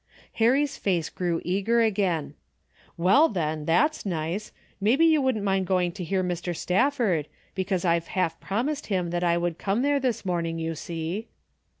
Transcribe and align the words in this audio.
Harry's 0.41 0.77
face 0.77 1.09
grew 1.11 1.39
eager 1.45 1.79
again. 1.81 2.33
"Well, 2.97 3.29
then, 3.29 3.65
that's 3.65 4.03
nice. 4.03 4.51
Maybe 4.81 5.05
you 5.05 5.21
wouldn't 5.21 5.43
mind 5.43 5.67
going 5.67 5.91
to 5.91 6.03
hear 6.03 6.23
Mr. 6.23 6.57
Stafford, 6.57 7.27
be 7.53 7.63
cause 7.65 7.85
I've 7.85 8.07
half 8.07 8.39
promised 8.39 8.87
him 8.87 9.11
that 9.11 9.23
I 9.23 9.37
would 9.37 9.59
come 9.59 9.83
there 9.83 9.99
this 9.99 10.25
morning, 10.25 10.57
you 10.57 10.73
see." 10.73 11.27